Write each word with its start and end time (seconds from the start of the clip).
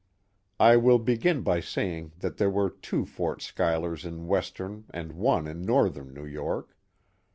I 0.59 0.77
will 0.77 0.97
begin 0.97 1.41
by 1.43 1.59
saying 1.59 2.13
that 2.17 2.37
there 2.37 2.49
were 2.49 2.71
two 2.71 3.05
Fort 3.05 3.41
Schuylcrs 3.43 4.03
in 4.03 4.25
western 4.25 4.85
and 4.89 5.11
one 5.11 5.45
in 5.47 5.61
northern 5.61 6.11
New 6.11 6.25
York. 6.25 6.75